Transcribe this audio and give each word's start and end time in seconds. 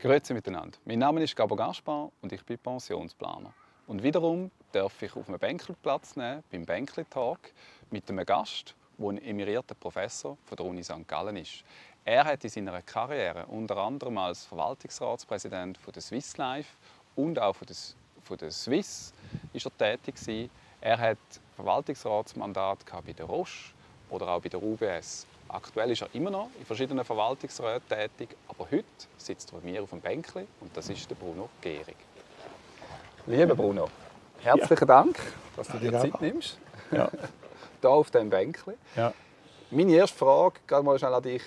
Grüezi 0.00 0.32
miteinander. 0.32 0.78
Mein 0.86 0.98
Name 0.98 1.22
ist 1.22 1.36
Gabo 1.36 1.54
Gaspar 1.54 2.10
und 2.22 2.32
ich 2.32 2.42
bin 2.44 2.58
Pensionsplaner. 2.58 3.52
Und 3.86 4.02
wiederum 4.02 4.50
darf 4.72 5.02
ich 5.02 5.14
auf 5.14 5.28
einem 5.28 5.58
Platz 5.82 6.16
nehmen, 6.16 6.42
beim 6.50 6.64
Bänkli 6.64 7.04
Talk, 7.04 7.52
mit 7.90 8.08
einem 8.08 8.24
Gast, 8.24 8.74
der 8.96 9.08
ein 9.08 9.18
emerierter 9.18 9.74
Professor 9.74 10.38
von 10.46 10.56
der 10.56 10.64
Uni 10.64 10.82
St. 10.82 11.06
Gallen 11.06 11.36
ist. 11.36 11.64
Er 12.04 12.24
hat 12.24 12.42
in 12.44 12.50
seiner 12.50 12.80
Karriere 12.80 13.44
unter 13.46 13.76
anderem 13.76 14.16
als 14.16 14.46
Verwaltungsratspräsident 14.46 15.76
von 15.76 15.92
der 15.92 16.00
Swiss 16.00 16.36
Life 16.38 16.76
und 17.16 17.38
auch 17.38 17.56
von 17.56 17.66
der, 17.66 17.76
von 18.22 18.38
der 18.38 18.50
Swiss 18.50 19.12
ist 19.52 19.66
er 19.66 19.76
tätig 19.76 20.14
gewesen. 20.14 20.50
Er 20.80 20.98
hat 20.98 21.18
Verwaltungsratsmandat 21.56 22.86
bei 23.04 23.12
der 23.12 23.26
Roche 23.26 23.74
oder 24.10 24.28
auch 24.28 24.40
bei 24.40 24.48
der 24.48 24.62
UBS. 24.62 25.26
Aktuell 25.48 25.90
ist 25.90 26.02
er 26.02 26.08
immer 26.12 26.30
noch 26.30 26.48
in 26.58 26.64
verschiedenen 26.64 27.04
Verwaltungsräten 27.04 27.88
tätig, 27.88 28.36
aber 28.48 28.70
heute 28.70 28.84
sitzt 29.16 29.52
er 29.52 29.58
bei 29.58 29.70
mir 29.70 29.82
auf 29.82 29.90
dem 29.90 30.00
Bänkli 30.00 30.46
und 30.60 30.76
das 30.76 30.88
ist 30.88 31.10
der 31.10 31.16
Bruno 31.16 31.48
Gehrig. 31.60 31.96
Lieber 33.26 33.54
Bruno, 33.54 33.88
herzlichen 34.40 34.88
ja. 34.88 35.02
Dank, 35.02 35.20
dass 35.56 35.68
du 35.68 35.78
dir 35.78 35.92
Zeit 35.92 36.20
nimmst. 36.20 36.58
Ja. 36.90 37.10
Hier 37.80 37.90
auf 37.90 38.10
diesem 38.10 38.30
Bänkli. 38.30 38.74
Ja. 38.94 39.12
Meine 39.70 39.92
erste 39.92 40.18
Frage, 40.18 40.60
gerade 40.66 40.84
mal 40.84 40.98
schnell 40.98 41.14
an 41.14 41.22
dich. 41.22 41.42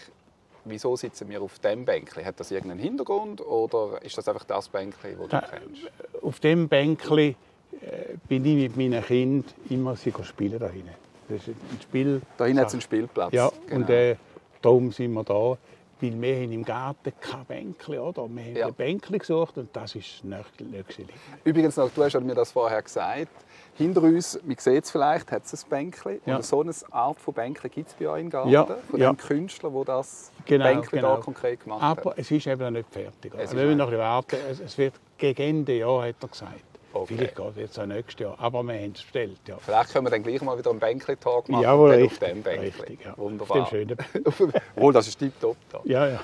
Wieso 0.66 0.96
sitzen 0.96 1.30
wir 1.30 1.42
auf 1.42 1.60
diesem 1.60 1.84
Bänkli? 1.84 2.24
Hat 2.24 2.40
das 2.40 2.50
irgendeinen 2.52 2.80
Hintergrund 2.80 3.42
oder 3.42 4.02
ist 4.02 4.18
das 4.18 4.28
einfach 4.28 4.46
das 4.46 4.70
Bänkli, 4.70 5.12
das 5.12 5.20
du 5.20 5.28
da, 5.28 5.42
kennst? 5.42 5.92
Auf 6.22 6.40
dem 6.40 6.70
Bänkli 6.70 7.36
äh, 7.82 8.16
bin 8.28 8.46
ich 8.46 8.56
mit 8.56 8.78
meinen 8.78 9.04
Kindern 9.04 9.52
immer 9.70 9.96
spielen 9.98 10.60
da 10.60 10.70
hinten. 10.70 10.96
Das 11.34 11.48
ist 11.48 11.56
ein 11.72 11.82
Spiel. 11.82 12.22
Da 12.38 12.46
hinten 12.46 12.60
hat 12.60 12.68
es 12.68 12.74
einen 12.74 12.82
Spielplatz. 12.82 13.34
Ja, 13.34 13.52
genau. 13.68 13.82
und 13.82 13.90
äh, 13.90 14.16
darum 14.62 14.92
sind 14.92 15.14
wir 15.14 15.24
da. 15.24 15.58
Weil 16.02 16.22
wir 16.22 16.36
haben 16.36 16.52
im 16.52 16.66
Garten 16.66 17.14
kein 17.22 17.46
Bänkli, 17.46 17.98
oder? 17.98 18.28
Wir 18.28 18.44
haben 18.44 18.56
ja. 18.56 18.68
ein 18.68 18.74
Bänkli 18.74 19.20
gesucht 19.20 19.58
und 19.58 19.70
das 19.74 19.96
ist 19.96 20.24
nicht, 20.26 20.60
nicht 20.60 21.08
Übrigens, 21.46 21.78
noch, 21.78 21.90
du 21.92 22.04
hast 22.04 22.20
mir 22.20 22.36
das 22.36 22.52
vorher 22.52 22.82
gesagt, 22.82 23.30
hinter 23.76 24.02
uns, 24.04 24.38
man 24.44 24.58
sieht 24.58 24.84
es 24.84 24.92
vielleicht, 24.92 25.32
hat 25.32 25.46
es 25.46 25.64
ein 25.64 25.70
Bänkli. 25.70 26.20
Ja. 26.26 26.36
Und 26.36 26.46
so 26.46 26.62
eine 26.62 26.74
Art 26.92 27.20
von 27.20 27.34
Bänkli 27.34 27.70
gibt 27.70 27.90
es 27.90 27.94
bei 27.94 28.10
euch 28.10 28.22
im 28.22 28.30
Garten, 28.30 28.50
ja. 28.50 28.66
von 28.66 29.00
ja. 29.00 29.14
dem 29.14 29.18
Künstler, 29.18 29.70
der 29.70 29.86
das 29.86 30.32
genau, 30.46 30.66
Bänkli 30.66 31.00
genau. 31.00 31.16
da 31.16 31.22
konkret 31.22 31.64
gemacht 31.64 31.82
hat. 31.82 32.00
Aber 32.00 32.18
es 32.18 32.30
ist 32.30 32.48
eben 32.48 32.62
noch 32.62 32.72
nicht 32.72 32.90
fertig. 32.92 33.34
Also, 33.38 33.56
wir 33.56 33.64
müssen 33.64 33.78
noch 33.78 33.92
warten. 33.92 34.38
Es 34.64 34.78
wird 34.78 34.96
gegen 35.18 35.42
Ende 35.42 35.78
Jahr, 35.78 36.06
hat 36.06 36.16
er 36.22 36.28
gesagt. 36.28 36.73
Okay. 36.94 37.16
Vielleicht 37.16 37.36
geht 37.36 37.48
es 37.48 37.56
jetzt 37.58 37.80
auch 37.80 37.86
nächstes 37.88 38.20
Jahr, 38.20 38.40
aber 38.40 38.62
wir 38.64 38.76
haben 38.76 38.92
es 38.92 39.02
bestellt. 39.02 39.40
Ja. 39.48 39.58
Vielleicht 39.58 39.92
können 39.92 40.06
wir 40.06 40.12
dann 40.12 40.22
gleich 40.22 40.42
mal 40.42 40.58
wieder 40.58 40.70
einen 40.70 40.80
Bänkli-Tag 40.80 41.50
machen. 41.50 41.64
Jawohl, 41.64 41.92
richtig, 41.92 42.12
auf 42.12 42.30
dem 42.30 42.44
Bänkli. 42.44 42.68
Richtig, 42.68 43.06
ja. 43.06 43.18
Wunderbar. 43.18 43.62
Auf 43.64 43.70
dem 43.70 43.88
schönen 43.88 44.54
Wohl, 44.76 44.94
das 44.94 45.08
ist 45.08 45.18
tiptop. 45.18 45.58
Ja, 45.86 46.08
ja. 46.08 46.20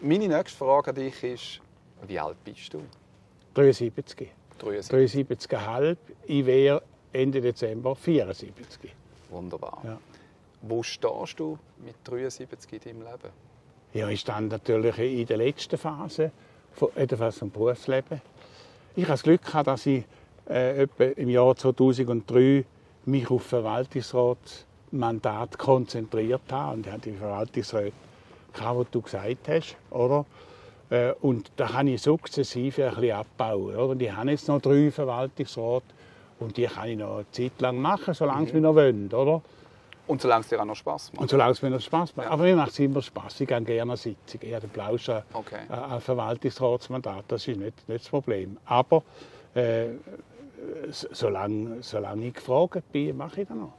Meine 0.00 0.28
nächste 0.28 0.58
Frage 0.58 0.90
an 0.90 0.94
dich 0.94 1.24
ist, 1.24 1.60
wie 2.06 2.20
alt 2.20 2.36
bist 2.44 2.72
du? 2.72 2.82
73. 3.54 4.30
73. 4.58 5.26
73,5. 5.28 5.96
Ich 6.26 6.46
wäre 6.46 6.82
Ende 7.12 7.40
Dezember 7.40 7.96
74. 7.96 8.94
Wunderbar. 9.30 9.80
Ja. 9.84 9.98
Wo 10.62 10.82
stehst 10.82 11.40
du 11.40 11.58
mit 11.84 11.96
73 12.04 12.72
in 12.72 12.80
deinem 12.80 13.02
Leben? 13.02 13.32
Ja, 13.92 14.08
ich 14.08 14.20
stand 14.20 14.52
natürlich 14.52 14.98
in 14.98 15.26
der 15.26 15.38
letzten 15.38 15.78
Phase, 15.78 16.30
jedenfalls 16.96 17.38
vom 17.38 17.50
Berufsleben. 17.50 18.20
Ich 18.98 19.04
habe 19.04 19.12
das 19.12 19.24
Glück 19.24 19.44
gehabt, 19.44 19.66
dass 19.66 19.84
ich 19.84 20.04
äh, 20.48 20.86
im 21.16 21.28
Jahr 21.28 21.54
2003 21.54 22.64
mich 23.04 23.30
auf 23.30 23.42
Verwaltungsratsmandat 23.42 25.58
konzentriert 25.58 26.50
habe. 26.50 26.76
Und 26.76 26.86
ich 26.86 26.92
hatte 26.92 27.10
die 27.10 27.16
Verwaltungsräte, 27.18 27.92
was 28.54 28.86
du 28.90 29.02
gesagt 29.02 29.48
hast, 29.48 29.76
oder? 29.90 30.24
Äh, 30.88 31.12
und 31.20 31.52
da 31.56 31.66
kann 31.66 31.88
ich 31.88 32.00
sukzessive 32.00 32.88
ein 32.88 32.94
bisschen 32.94 33.16
abbauen. 33.16 33.74
Oder? 33.74 33.88
Und 33.88 34.00
ich 34.00 34.10
habe 34.10 34.30
jetzt 34.30 34.48
noch 34.48 34.62
drei 34.62 34.90
Verwaltungsräte 34.90 35.82
und 36.40 36.56
die 36.56 36.64
kann 36.64 36.88
ich 36.88 36.96
noch 36.96 37.16
eine 37.16 37.30
Zeit 37.32 37.60
lang 37.60 37.76
machen, 37.76 38.14
solange 38.14 38.46
mhm. 38.46 38.50
sie 38.50 38.60
noch 38.60 38.76
wollen, 38.76 39.12
oder? 39.12 39.42
Und 40.06 40.22
solange 40.22 40.42
es 40.42 40.48
dir 40.48 40.60
auch 40.60 40.64
noch 40.64 40.76
Spass 40.76 41.12
macht. 41.12 41.22
Und 41.22 41.30
solange 41.30 41.52
es 41.52 41.62
mir 41.62 41.70
noch 41.70 41.80
Spass 41.80 42.14
macht. 42.14 42.26
Ja. 42.26 42.32
Aber 42.32 42.44
mir 42.44 42.54
macht 42.54 42.70
es 42.70 42.78
immer 42.78 43.02
Spass. 43.02 43.40
Ich 43.40 43.48
gehe 43.48 43.60
gerne 43.60 43.92
an 43.92 43.96
Sitzungen. 43.96 44.46
Ich 44.46 44.54
habe 44.54 44.68
Plausch 44.68 45.08
an, 45.08 45.22
okay. 45.32 45.68
an 45.68 46.00
Verwaltungsratsmandat. 46.00 47.24
Das 47.28 47.46
ist 47.46 47.58
nicht, 47.58 47.88
nicht 47.88 48.04
das 48.04 48.08
Problem. 48.08 48.56
Aber 48.66 49.02
äh, 49.54 49.86
solange, 50.90 51.82
solange 51.82 52.26
ich 52.26 52.34
gefragt 52.34 52.92
bin, 52.92 53.16
mache 53.16 53.42
ich 53.42 53.48
das 53.48 53.56
noch. 53.56 53.72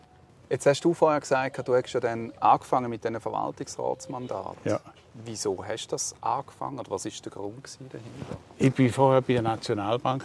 Jetzt 0.49 0.65
hast 0.65 0.81
du 0.83 0.93
vorher 0.93 1.19
gesagt, 1.19 1.67
du 1.67 1.75
hast 1.75 1.91
ja 1.91 1.99
dann 1.99 2.31
angefangen 2.39 2.89
mit 2.89 3.03
diesen 3.03 3.19
Verwaltungsratsmandaten. 3.19 4.57
Ja. 4.63 4.79
Wieso 5.25 5.63
hast 5.65 5.87
du 5.87 5.91
das 5.91 6.15
angefangen 6.21 6.79
oder 6.79 6.91
was 6.91 7.05
war 7.05 7.11
der 7.23 7.31
Grund 7.31 7.65
dahinter? 7.77 8.37
Ich 8.57 8.79
war 8.79 8.89
vorher 8.89 9.21
bei 9.21 9.33
der 9.33 9.41
Nationalbank 9.41 10.23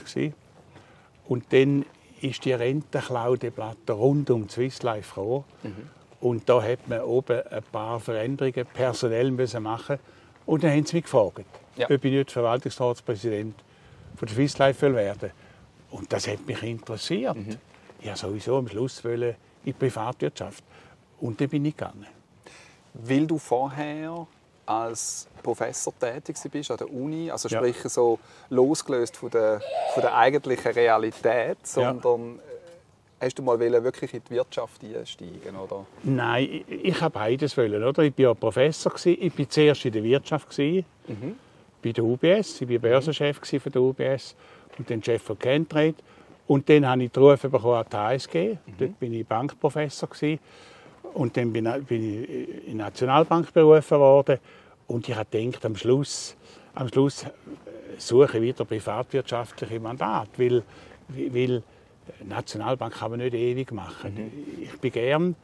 und 1.29 1.53
dann 1.53 1.85
ist 2.23 2.45
die 2.45 2.53
Rentenklaudeplatte 2.53 3.93
rund 3.93 4.31
um 4.31 4.49
Swiss 4.49 4.83
Life 4.83 5.15
gekommen. 5.15 5.45
Mhm. 5.63 5.91
Und 6.21 6.49
da 6.49 6.63
hat 6.63 6.87
man 6.89 7.01
oben 7.01 7.41
ein 7.49 7.63
paar 7.73 7.99
Veränderungen 7.99 8.65
personell 8.73 9.31
müssen 9.31 9.63
machen 9.63 9.99
Und 10.47 10.63
dann 10.63 10.71
haben 10.71 10.87
sie 10.87 10.97
mich 10.97 11.05
gefragt, 11.05 11.45
ja. 11.77 11.87
ob 11.87 12.05
ich 12.05 12.13
nicht 12.13 12.31
Verwaltungsratspräsident 12.31 13.55
von 14.17 14.27
der 14.27 14.35
Swiss 14.35 14.59
Life 14.59 14.95
werden 14.95 15.31
Und 15.91 16.13
das 16.13 16.29
hat 16.29 16.47
mich 16.47 16.63
interessiert. 16.63 17.37
Mhm. 17.37 17.59
Ich 18.01 18.07
wollte 18.07 18.21
sowieso 18.21 18.57
am 18.59 18.69
Schluss 18.69 19.05
in 19.05 19.35
die 19.65 19.73
Privatwirtschaft. 19.73 20.65
Und 21.21 21.41
dann 21.41 21.49
bin 21.49 21.65
ich 21.65 21.77
gegangen. 21.77 22.07
Weil 22.95 23.27
du 23.27 23.39
vorher 23.39 24.27
als 24.67 25.29
Professor 25.43 25.93
tätig 25.99 26.37
bist 26.51 26.71
an 26.71 26.77
der 26.77 26.93
Uni, 26.93 27.31
also 27.31 27.49
sprich 27.49 27.83
ja. 27.83 27.89
so 27.89 28.19
losgelöst 28.49 29.17
von 29.17 29.31
der, 29.31 29.61
von 29.93 30.03
der 30.03 30.17
eigentlichen 30.17 30.73
Realität, 30.73 31.59
sondern 31.65 32.37
ja. 32.37 32.43
Äh, 33.23 33.27
hast 33.27 33.39
du 33.39 33.43
mal 33.43 33.59
wirklich 33.59 34.15
in 34.15 34.23
die 34.29 34.35
Wirtschaft 34.35 34.83
einsteigen 34.85 35.57
oder? 35.57 35.87
Nein, 36.03 36.65
ich, 36.67 36.85
ich 36.85 37.01
habe 37.01 37.13
beides 37.13 37.57
wollen, 37.57 37.83
oder? 37.83 38.03
Ich 38.03 38.17
war 38.19 38.25
ja 38.25 38.35
Professor 38.35 38.93
ich 39.05 39.39
war 39.39 39.49
zuerst 39.49 39.85
in 39.85 39.93
der 39.93 40.05
Wirtschaft 40.05 40.57
mhm. 40.59 41.37
bei 41.83 41.93
der 41.93 42.05
UBS, 42.05 42.61
ich 42.61 42.69
war 42.69 42.79
Börsenchef 42.79 43.39
von 43.39 43.73
der 43.73 43.83
UBS 43.83 44.37
und 44.79 44.89
dann 44.89 45.03
Chef 45.03 45.23
von 45.23 45.39
Kentrade 45.39 45.97
und 46.47 46.69
dann 46.69 46.87
habe 46.87 47.05
ich 47.05 47.11
den 47.11 47.23
Ruf 47.23 47.43
bekommen 47.43 47.75
an 47.75 47.87
die 47.91 47.97
HSG, 47.97 48.51
mhm. 48.51 48.59
dort 48.79 49.01
bin 49.01 49.13
ich 49.15 49.27
Bankprofessor 49.27 50.09
und 51.15 51.37
dann 51.37 51.53
bin, 51.53 51.67
ich 51.67 51.91
in 51.91 52.65
die 52.67 52.75
Nationalbank 52.75 53.53
berufen 53.53 53.99
worden. 53.99 54.39
Und 54.87 55.09
ich 55.09 55.15
habe 55.15 55.29
gedacht, 55.31 55.65
am 55.65 55.77
Schluss, 55.77 56.37
am 56.75 56.89
Schluss 56.89 57.25
äh, 57.25 57.29
suche 57.99 58.39
ich 58.39 58.43
wieder 58.43 58.65
privatwirtschaftliche 58.65 59.81
Mandate, 59.81 60.31
weil, 60.37 60.63
weil 61.09 61.63
Nationalbank 62.25 62.95
kann 62.95 63.13
man 63.13 63.21
nicht 63.21 63.35
ewig 63.35 63.73
machen. 63.73 64.15
Mhm. 64.15 64.65
Ich 64.65 64.81
bin 64.81 64.93
gern 64.93 65.37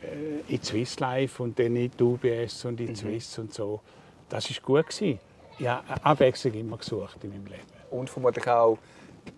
äh, 0.00 0.52
in 0.52 0.62
Swiss 0.62 0.98
Life 1.00 1.42
und 1.42 1.58
dann 1.58 1.76
in 1.76 1.90
die 1.90 2.02
UBS 2.02 2.64
und 2.64 2.80
in 2.80 2.90
mhm. 2.90 2.96
Swiss 2.96 3.38
und 3.38 3.52
so. 3.52 3.80
Das 4.28 4.48
ist 4.50 4.62
gut 4.62 4.88
gewesen. 4.88 5.18
Ja, 5.58 5.82
Abwechslung 6.02 6.54
immer 6.54 6.76
gesucht 6.76 7.22
in 7.24 7.30
meinem 7.30 7.46
Leben. 7.46 7.62
Und 7.90 8.08
vermutlich 8.08 8.46
auch 8.46 8.78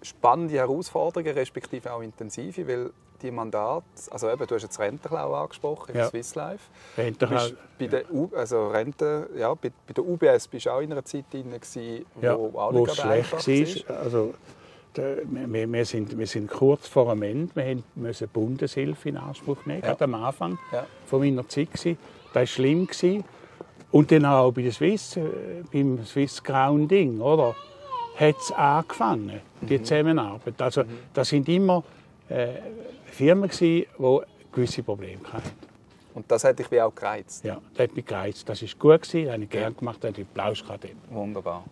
spannende 0.03 0.55
Herausforderungen, 0.55 1.33
respektive 1.33 1.93
auch 1.93 2.03
intensive, 2.03 2.67
weil 2.69 2.91
die 3.23 3.31
Mandate, 3.31 3.85
also 4.11 4.31
eben, 4.31 4.47
du 4.47 4.55
hast 4.55 4.63
jetzt 4.63 4.79
Rentenklau 4.79 5.35
angesprochen, 5.35 5.97
ja. 5.97 6.09
Swiss 6.09 6.35
Life. 6.35 6.65
Rentenklau. 6.97 7.49
Bei 7.79 7.87
der, 7.87 8.13
U, 8.13 8.31
also 8.35 8.69
Rente, 8.69 9.29
ja, 9.37 9.53
bei, 9.55 9.71
bei, 9.87 9.93
der 9.95 10.05
UBS 10.05 10.49
bist 10.49 10.67
du 10.67 10.71
auch 10.71 10.81
in 10.81 10.93
einer 10.93 11.05
Zeit 11.05 11.25
drin, 11.33 11.51
gewesen, 11.51 12.07
wo 12.15 12.53
ja, 12.55 12.73
nicht 12.73 12.95
schlecht 12.97 13.89
war. 13.89 13.97
Also, 13.99 14.35
wir, 14.95 15.73
wir, 15.73 15.85
sind, 15.85 16.19
wir 16.19 16.27
sind 16.27 16.51
kurz 16.51 16.89
vor 16.89 17.15
dem 17.15 17.23
Ende. 17.23 17.55
Wir 17.55 17.83
mussten 17.95 18.29
Bundeshilfe 18.29 19.09
in 19.09 19.17
Anspruch 19.17 19.65
nehmen, 19.65 19.83
ja. 19.85 19.97
am 19.99 20.15
Anfang 20.15 20.59
ja. 20.73 20.87
von 21.07 21.21
meiner 21.21 21.49
Zeit. 21.49 21.69
Das 21.75 21.97
war 22.35 22.47
schlimm. 22.47 22.89
Und 23.93 24.13
dann 24.13 24.25
auch 24.25 24.53
bei 24.53 24.63
der 24.63 24.73
Swiss, 24.73 25.17
äh, 25.17 25.23
beim 25.73 26.05
Swiss 26.05 26.43
Grounding, 26.43 27.21
oder? 27.21 27.57
Hat 28.17 28.37
es 28.39 28.53
angefangen, 28.53 29.41
die 29.63 29.79
mhm. 29.79 29.85
Zusammenarbeit. 29.85 30.61
Also, 30.61 30.83
mhm. 30.83 30.89
das 31.15 31.29
sind 31.29 31.49
immer 31.49 31.83
äh, 32.31 32.61
Firmen, 33.05 33.51
die 33.51 33.87
gewisse 34.53 34.83
Probleme 34.83 35.21
hatten. 35.33 35.51
Und 36.15 36.31
das 36.31 36.45
hat 36.45 36.59
dich 36.59 36.71
wie 36.71 36.81
auch 36.81 36.95
gereizt? 36.95 37.45
Ja, 37.45 37.61
das 37.75 37.89
hat 37.89 37.97
mich 37.97 38.05
gereizt. 38.05 38.49
Das 38.49 38.63
war 38.63 38.69
gut, 38.79 39.03
das 39.03 39.15
habe 39.15 39.43
ich 39.45 39.51
gerne 39.51 39.75
gemacht, 39.75 40.05
habe 40.05 40.21
ich 40.21 40.27
Applaus 40.27 40.63
gehabt. 40.63 40.89
Wunderbar. 41.09 41.65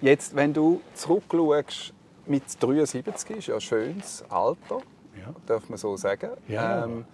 Jetzt, 0.00 0.34
wenn 0.34 0.52
du 0.52 0.80
zurückschaust, 0.94 1.92
mit 2.26 2.42
73 2.60 3.36
ist 3.36 3.46
ja 3.46 3.54
ein 3.54 3.60
schönes 3.60 4.24
Alter, 4.28 4.80
ja. 5.16 5.34
darf 5.46 5.68
man 5.68 5.78
so 5.78 5.96
sagen. 5.96 6.30
Ja. 6.46 6.84
Ähm, 6.84 7.04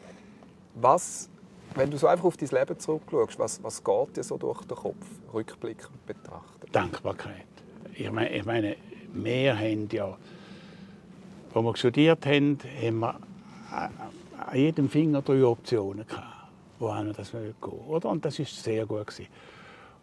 was, 0.74 1.28
wenn 1.74 1.90
du 1.90 1.96
so 1.96 2.06
einfach 2.06 2.24
auf 2.24 2.36
dein 2.36 2.48
Leben 2.48 2.78
zurückschaust, 2.78 3.38
was, 3.38 3.62
was 3.62 3.82
geht 3.82 4.16
dir 4.16 4.22
so 4.22 4.36
durch 4.36 4.64
den 4.64 4.76
Kopf, 4.76 5.06
rückblickend 5.32 6.06
betrachtet? 6.06 6.74
Dankbarkeit. 6.74 7.46
Ich 7.94 8.10
meine, 8.10 8.30
ich 8.30 8.44
meine 8.44 8.76
wir 9.14 9.56
haben 9.56 9.88
ja, 9.92 10.16
als 11.54 11.64
wir 11.64 11.76
studiert 11.76 12.26
haben, 12.26 12.58
haben 12.82 12.98
wir 13.00 13.18
an 13.70 13.90
jedem 14.54 14.88
Finger 14.88 15.22
drei 15.22 15.44
Optionen 15.44 16.06
gehabt, 16.06 16.48
wohin 16.78 17.12
das 17.16 17.32
gehen 17.32 17.54
oder? 17.88 18.08
Und 18.10 18.24
das 18.24 18.38
war 18.38 18.46
sehr 18.46 18.86
gut. 18.86 19.06
Gewesen. 19.06 19.26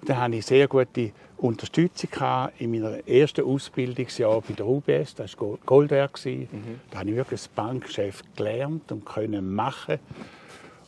Und 0.01 0.09
dann 0.09 0.17
hatte 0.17 0.35
ich 0.35 0.45
sehr 0.45 0.67
gute 0.67 1.11
Unterstützung 1.37 2.09
in 2.57 2.71
meinem 2.71 3.01
ersten 3.05 3.45
Ausbildungsjahr 3.45 4.41
bei 4.41 4.53
der 4.53 4.65
UBS. 4.65 5.13
Das 5.15 5.39
war 5.39 5.57
Goldwerk. 5.65 6.19
Mhm. 6.25 6.47
Da 6.89 6.99
habe 6.99 7.09
ich 7.09 7.15
wirklich 7.15 7.41
das 7.41 7.47
Bankgeschäft 7.49 8.35
gelernt 8.35 8.91
und 8.91 9.05
können 9.05 9.53
machen. 9.53 9.99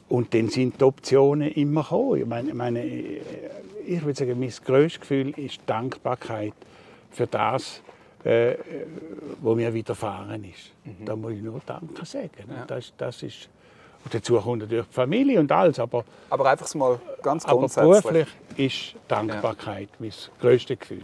Und 0.10 0.34
dann 0.34 0.50
sind 0.50 0.80
die 0.80 0.84
Optionen 0.84 1.52
immer 1.52 1.84
gekommen. 1.84 2.22
Ich 2.22 2.26
meine, 2.26 2.54
meine 2.54 2.84
ich 2.84 4.04
würde 4.04 4.18
sagen, 4.18 4.40
mein 4.40 4.54
grösstes 4.66 5.02
Gefühl 5.02 5.30
ist 5.38 5.60
Dankbarkeit 5.66 6.54
für 7.12 7.28
das, 7.28 7.82
äh, 8.24 8.56
was 9.42 9.56
mir 9.56 9.74
widerfahren 9.74 10.44
ist. 10.44 10.72
Mhm. 10.84 11.06
Da 11.06 11.16
muss 11.16 11.34
ich 11.34 11.42
nur 11.42 11.62
Danke 11.66 12.06
sagen. 12.06 12.30
Ja. 12.50 12.66
Das, 12.66 12.94
das 12.98 13.24
ist, 13.24 13.50
und 14.04 14.14
dazu 14.14 14.40
kommt 14.40 14.62
natürlich 14.62 14.88
die 14.88 14.94
Familie 14.94 15.40
und 15.40 15.52
alles. 15.52 15.80
Aber, 15.80 16.04
aber 16.30 16.50
einfach 16.50 16.74
mal 16.76 17.00
ganz 17.22 17.44
grundsätzlich. 17.44 17.84
Aber 17.84 18.02
beruflich 18.02 18.28
ist 18.58 18.96
Dankbarkeit 19.08 19.90
ja. 19.90 19.96
mein 20.00 20.12
grösstes 20.40 20.80
Gefühl. 20.80 21.04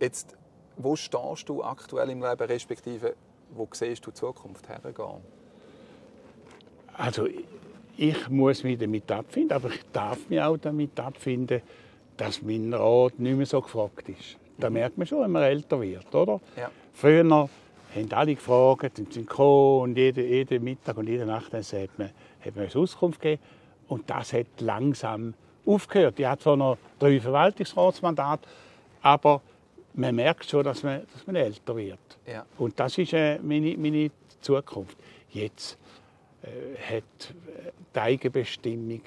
Jetzt, 0.00 0.36
wo 0.76 0.94
stehst 0.94 1.48
du 1.48 1.62
aktuell 1.62 2.10
im 2.10 2.22
Leben, 2.22 2.46
respektive 2.46 3.14
wo 3.50 3.68
siehst 3.72 4.04
du 4.06 4.10
die 4.10 4.14
Zukunft 4.14 4.68
hergehen? 4.68 5.22
Also, 6.96 7.26
ich 7.96 8.28
muss 8.28 8.62
mich 8.62 8.78
damit 8.78 9.10
abfinden, 9.10 9.52
aber 9.52 9.70
ich 9.70 9.82
darf 9.92 10.28
mich 10.28 10.40
auch 10.40 10.56
damit 10.56 10.98
abfinden, 11.00 11.62
dass 12.16 12.42
mein 12.42 12.72
Rat 12.74 13.18
nicht 13.18 13.36
mehr 13.36 13.46
so 13.46 13.60
gefragt 13.60 14.08
ist. 14.08 14.36
Da 14.58 14.70
merkt 14.70 14.98
man 14.98 15.06
schon, 15.06 15.22
wenn 15.22 15.30
man 15.30 15.42
älter 15.42 15.80
wird, 15.80 16.12
oder? 16.14 16.40
Ja. 16.56 16.70
Früher 16.92 17.24
haben 17.24 18.12
alle 18.12 18.34
gefragt 18.34 18.98
und 18.98 19.12
sind 19.12 19.28
gekommen 19.28 19.82
und 19.82 19.96
jeden, 19.96 20.28
jeden 20.28 20.64
Mittag 20.64 20.96
und 20.96 21.08
jede 21.08 21.26
Nacht 21.26 21.52
hat 21.52 21.98
man, 21.98 22.10
hat 22.44 22.56
man 22.56 22.66
eine 22.66 22.74
Auskunft 22.74 23.20
gegeben. 23.20 23.42
Und 23.86 24.10
das 24.10 24.32
hat 24.32 24.46
langsam 24.60 25.34
aufgehört. 25.64 26.18
Ich 26.18 26.26
hatte 26.26 26.42
zwar 26.42 26.56
noch 26.56 26.76
drei 26.98 27.20
Verwaltungsratsmandate, 27.20 28.48
aber 29.02 29.40
man 29.94 30.14
merkt 30.14 30.48
schon, 30.48 30.64
dass 30.64 30.82
man, 30.82 31.02
dass 31.12 31.26
man 31.26 31.36
älter 31.36 31.76
wird. 31.76 31.98
Ja. 32.26 32.44
Und 32.58 32.78
das 32.78 32.98
ist 32.98 33.12
äh, 33.12 33.38
meine, 33.38 33.76
meine 33.78 34.10
Zukunft. 34.40 34.96
Jetzt 35.30 35.78
äh, 36.42 36.96
hat 36.96 37.34
die 37.94 37.98
Eigenbestimmung 37.98 39.02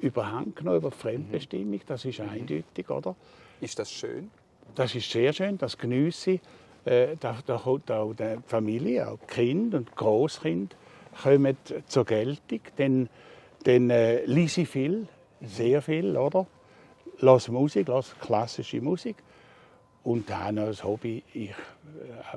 überhang 0.00 0.54
genommen 0.54 0.78
über 0.78 0.90
die 0.90 0.96
Fremdbestimmung. 0.96 1.80
Das 1.86 2.04
ist 2.04 2.18
mhm. 2.18 2.28
eindeutig, 2.28 2.90
oder? 2.90 3.14
Ist 3.60 3.78
das 3.78 3.90
schön? 3.90 4.30
Das 4.74 4.94
ist 4.94 5.10
sehr 5.10 5.32
schön, 5.32 5.58
das 5.58 5.78
genieße 5.78 6.32
ich. 6.32 6.40
Äh, 6.84 7.16
da, 7.18 7.38
da 7.46 7.58
kommt 7.58 7.90
auch 7.90 8.12
die 8.12 8.36
Familie, 8.46 9.08
auch 9.08 9.18
die 9.18 9.26
Kinder 9.26 9.78
und 9.78 9.94
Großkind 9.96 10.76
kommen 11.22 11.56
zur 11.86 12.04
Geltung. 12.04 12.60
Dann, 12.76 13.08
dann 13.62 13.90
äh, 13.90 14.24
lese 14.26 14.62
ich 14.62 14.68
viel, 14.68 15.08
sehr 15.40 15.80
viel, 15.80 16.16
oder? 16.16 16.46
Lass 17.20 17.48
Musik, 17.48 17.88
lass 17.88 18.14
klassische 18.18 18.80
Musik. 18.80 19.16
Und 20.02 20.28
dann 20.28 20.56
noch 20.56 20.66
das 20.66 20.84
Hobby, 20.84 21.22
ich 21.32 21.50
äh, 21.50 21.54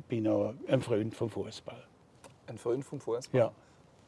bin 0.07 0.23
noch 0.23 0.53
ein 0.67 0.81
Freund 0.81 1.13
vom 1.13 1.29
Fußball. 1.29 1.83
Ein 2.47 2.57
Freund 2.57 2.85
vom 2.85 3.01
Fußball? 3.01 3.39
Ja. 3.39 3.51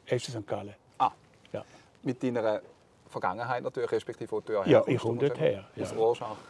FC 0.05 0.31
St. 0.31 0.47
Gallen. 0.47 0.75
Ah. 0.97 1.11
Ja. 1.51 1.65
Mit 2.03 2.23
deiner 2.23 2.61
Vergangenheit 3.09 3.63
natürlich, 3.63 3.91
respektive 3.91 4.31
wo 4.31 4.39
du 4.39 4.53
ja 4.53 4.65
Ja, 4.65 4.83
ich 4.85 4.99
komme 4.99 5.33
her. 5.35 5.65
Ja. 5.75 5.87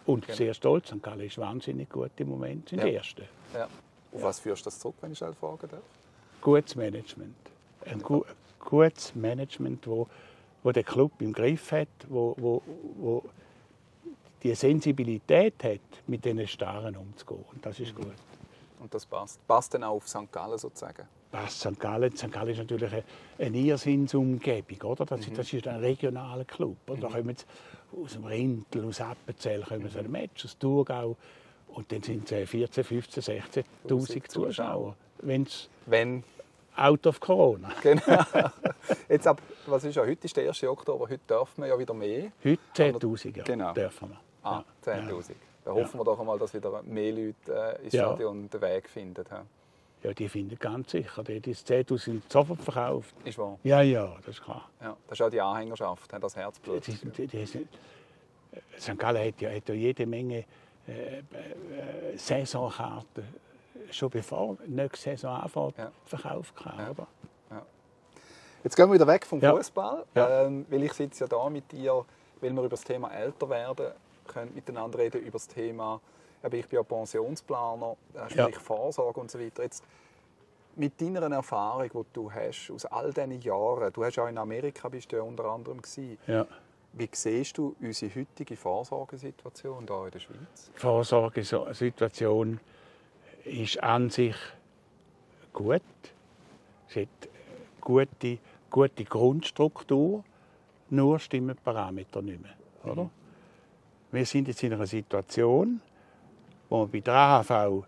Und 0.06 0.26
genau. 0.26 0.38
sehr 0.38 0.54
stolz, 0.54 0.90
St. 0.90 1.02
Gallen 1.02 1.22
ist 1.22 1.38
wahnsinnig 1.38 1.90
gut 1.90 2.12
im 2.18 2.30
Moment, 2.30 2.70
sind 2.70 2.80
ja. 2.80 2.86
die 2.86 2.96
Ersten. 2.96 3.26
Ja. 3.54 3.66
Auf 3.66 3.72
ja. 4.14 4.24
was 4.24 4.40
führst 4.40 4.66
du 4.66 4.70
das 4.70 4.80
zurück, 4.80 4.96
wenn 5.02 5.12
ich 5.12 5.18
schnell 5.18 5.34
fragen 5.34 5.68
darf? 5.70 5.82
Gutes 6.42 6.76
Management. 6.76 7.36
Ein 7.86 8.02
gu 8.02 8.24
gutes 8.60 9.16
Management, 9.16 9.88
wo, 9.88 10.08
wo 10.64 10.72
der 10.72 10.84
Club 10.84 11.14
im 11.22 11.32
Griff 11.32 11.72
hat, 11.72 11.88
wo, 12.10 12.36
wo, 12.38 12.62
wo 12.98 13.24
die 14.44 14.54
Sensibilität 14.54 15.64
hat, 15.64 15.80
mit 16.08 16.26
diesen 16.26 16.48
Starren 16.48 16.96
umzugehen. 16.96 17.46
Und 17.54 17.66
das 17.66 17.80
ist 17.80 17.94
mhm. 17.94 18.04
gut. 18.04 18.14
Und 18.80 18.94
das 18.94 19.06
passt. 19.06 19.46
Passt 19.48 19.74
dann 19.74 19.84
auch 19.84 19.96
auf 19.96 20.08
St. 20.08 20.32
Gallen 20.32 20.58
sozusagen? 20.58 21.08
Passt 21.32 21.60
St. 21.60 21.80
Gallen. 21.80 22.16
St. 22.16 22.32
Gallen 22.32 22.50
ist 22.50 22.58
natürlich 22.58 22.92
eine, 23.38 23.58
Irrsinnsumgebung. 23.58 24.92
Oder? 24.92 25.06
Das, 25.06 25.28
mhm. 25.28 25.36
das 25.36 25.54
ist 25.54 25.68
ein 25.68 25.80
regionaler 25.80 26.46
Club. 26.46 26.78
Und 26.88 26.98
mhm. 26.98 27.02
Da 27.02 27.08
kommen 27.10 27.36
aus 28.04 28.14
dem 28.14 28.26
Rintel, 28.26 28.86
aus 28.86 29.02
Appenzell, 29.02 29.62
kommen 29.62 29.90
so 29.90 30.00
ein 30.00 30.10
Match, 30.10 30.46
aus 30.46 30.58
Thurgau. 30.58 31.16
Und 31.68 31.92
dann 31.92 32.02
sind 32.02 32.32
es 32.32 32.50
14, 32.50 32.84
15, 32.84 33.24
16'000 33.24 34.28
Zuschauer. 34.28 34.96
Wenn's 35.22 35.70
Wenn 35.86 36.24
out 36.76 37.06
of 37.06 37.20
Corona. 37.20 37.70
Genau. 37.82 38.02
Jetzt 39.08 39.28
ab, 39.28 39.42
was 39.68 39.84
ist 39.84 39.96
ja, 39.96 40.04
heute 40.04 40.26
ist 40.26 40.36
der 40.36 40.48
1. 40.48 40.64
Oktober, 40.64 41.06
heute 41.06 41.20
dürfen 41.28 41.62
wir 41.62 41.68
ja 41.68 41.78
wieder 41.78 41.94
mehr. 41.94 42.32
Heute 42.44 42.60
10'000, 42.76 43.38
ja, 43.38 43.44
genau. 43.44 43.74
dürfen 43.74 44.10
wir. 44.10 44.20
Ah, 44.44 44.64
10'000. 44.84 45.30
Ja. 45.30 45.36
Da 45.66 45.72
hoffen 45.72 45.90
ja. 45.94 46.00
wir 46.00 46.04
doch 46.06 46.20
einmal, 46.20 46.40
dass 46.40 46.54
wieder 46.54 46.82
mehr 46.84 47.12
Leute 47.12 47.36
äh, 47.80 47.84
ins 47.84 47.94
Stadion 47.94 48.44
ja. 48.44 48.48
den 48.48 48.62
Weg 48.62 48.90
finden. 48.90 49.26
Ja, 49.30 49.46
die 50.04 50.30
finden 50.30 50.58
ganz 50.58 50.92
sicher. 50.92 51.24
Die 51.24 51.52
ist 51.52 51.70
10'000 51.70 52.22
sofort 52.30 52.62
verkauft. 52.62 53.14
Ist 53.26 53.38
wahr? 53.38 53.60
Ja, 53.64 53.82
ja, 53.82 54.16
das 54.26 54.36
ist 54.36 54.44
klar. 54.44 54.70
Ja, 54.82 54.96
das 55.08 55.20
ist 55.20 55.26
auch 55.26 55.30
die 55.30 55.42
Anhängerschaft, 55.42 56.12
das 56.20 56.36
Herzblut. 56.36 56.88
Die, 56.88 56.94
die, 56.94 57.28
die, 57.28 57.46
St. 57.46 58.98
Gallen 58.98 59.28
hat 59.28 59.42
ja, 59.42 59.52
hat 59.52 59.68
ja 59.68 59.76
jede 59.76 60.06
Menge 60.06 60.46
äh, 60.88 61.20
äh, 61.20 61.24
Saisonkarten 62.16 63.24
schon 63.92 64.10
bevor 64.10 64.58
nächste 64.66 65.12
Saison 65.12 65.42
anfängt, 65.42 65.78
ja. 65.78 65.92
verkauft 66.06 66.54
ja. 66.66 66.90
oder? 66.92 67.08
Ja. 67.52 67.66
Jetzt 68.64 68.76
gehen 68.76 68.88
wir 68.90 68.94
wieder 68.94 69.08
weg 69.08 69.26
vom 69.26 69.42
Fußball, 69.42 70.06
ähm, 70.16 70.66
weil 70.70 70.84
ich 70.84 70.94
sitze 70.94 71.24
ja 71.24 71.28
da 71.28 71.50
mit 71.50 71.72
dir, 71.72 72.06
weil 72.42 72.52
wir 72.52 72.60
über 72.60 72.70
das 72.70 72.84
Thema 72.84 73.12
älter 73.12 73.50
werden 73.50 73.92
können 74.28 74.54
miteinander 74.54 75.00
reden 75.00 75.22
über 75.22 75.32
das 75.32 75.48
Thema. 75.48 76.00
Ich 76.44 76.50
bin 76.68 76.78
ja 76.78 76.84
Pensionsplaner, 76.84 77.96
äh, 78.14 78.30
sprich 78.30 78.58
Vorsorge 78.58 79.20
und 79.20 79.32
so 79.32 79.40
weiter. 79.40 79.64
Jetzt, 79.64 79.84
mit 80.76 81.00
deiner 81.02 81.30
Erfahrung, 81.36 81.90
die 81.94 82.14
du 82.14 82.32
hast 82.32 82.72
aus 82.72 82.86
all 82.86 83.12
diesen 83.12 83.42
Jahren, 83.42 83.92
du 83.92 84.04
hast 84.04 84.16
ja 84.16 84.28
in 84.30 84.38
Amerika 84.38 84.88
bist 84.88 85.12
du 85.12 85.18
ja 85.18 85.24
unter 85.24 85.46
anderem 85.46 85.82
gewesen. 85.82 86.18
Ja. 86.28 86.46
Wie 86.94 87.10
siehst 87.12 87.58
du 87.58 87.76
unsere 87.82 88.16
heutige 88.16 88.56
Vorsorgesituation 88.56 89.86
hier 89.86 90.06
in 90.06 90.12
der 90.12 90.20
Schweiz? 90.20 90.72
Die 90.76 90.80
Vorsorgesituation 90.80 92.60
ist 93.44 93.84
an 93.84 94.10
sich 94.10 94.36
gut. 95.54 95.82
Es 96.88 96.96
hat 96.96 97.30
gute, 97.82 98.40
gute 98.70 99.04
Grundstruktur, 99.04 100.24
nur 100.90 101.20
stimmen 101.20 101.56
die 101.56 101.64
Parameter 101.64 102.22
nicht 102.22 102.42
mehr. 102.42 102.56
Oder? 102.84 103.04
Mhm. 103.04 103.10
Wir 104.12 104.26
sind 104.26 104.48
jetzt 104.48 104.64
in 104.64 104.74
einer 104.74 104.88
Situation, 104.88 105.82
wo 106.70 106.82
wir 106.82 106.88
bei 106.88 107.00
der 107.00 107.14
AHV 107.14 107.86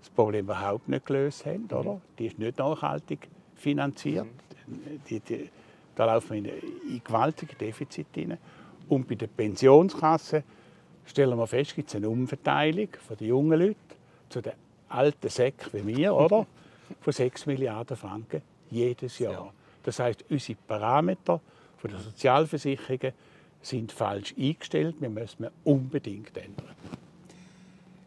das 0.00 0.10
Problem 0.14 0.46
überhaupt 0.46 0.88
nicht 0.88 1.06
gelöst 1.06 1.44
haben. 1.46 1.68
Mhm. 1.70 1.76
Oder? 1.76 2.00
Die 2.18 2.26
ist 2.26 2.38
nicht 2.38 2.58
nachhaltig 2.58 3.28
finanziert. 3.54 4.26
Mhm. 4.66 5.00
Die, 5.08 5.20
die, 5.20 5.50
da 5.94 6.06
laufen 6.06 6.44
wir 6.44 6.52
in 6.62 7.02
gewaltige 7.04 7.54
Defizite 7.54 8.20
hinein. 8.20 8.38
Und 8.88 9.06
bei 9.06 9.14
der 9.14 9.28
Pensionskasse 9.28 10.42
stellen 11.04 11.38
wir 11.38 11.46
fest, 11.46 11.74
gibt 11.74 11.88
es 11.88 11.96
eine 11.96 12.08
Umverteilung 12.08 12.88
von 13.06 13.16
den 13.16 13.28
jungen 13.28 13.58
Leuten 13.58 13.76
zu 14.28 14.40
den 14.40 14.52
alten 14.88 15.28
Säcken 15.28 15.72
wie 15.72 15.82
mir, 15.82 16.14
oder? 16.14 16.46
Von 17.00 17.12
6 17.12 17.46
Milliarden 17.46 17.96
Franken 17.96 18.42
jedes 18.68 19.20
Jahr. 19.20 19.52
Das 19.84 20.00
heißt, 20.00 20.24
unsere 20.28 20.58
Parameter 20.66 21.40
von 21.78 21.90
der 21.90 22.00
Sozialversicherungen 22.00 23.12
sind 23.62 23.92
falsch 23.92 24.34
eingestellt. 24.36 24.96
Wir 24.98 25.08
müssen 25.08 25.46
unbedingt 25.64 26.36
ändern. 26.36 26.74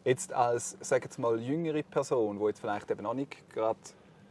Jetzt 0.05 0.33
als, 0.33 0.77
sag 0.81 1.03
jetzt 1.03 1.17
mal, 1.17 1.39
jüngere 1.39 1.81
Person, 1.83 2.37
die 2.37 2.45
jetzt 2.45 2.59
vielleicht 2.59 2.91
eben 2.91 3.03
noch 3.03 3.13
nicht 3.13 3.49
gerade 3.49 3.79